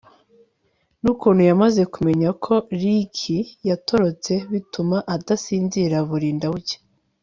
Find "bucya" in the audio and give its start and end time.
6.53-6.79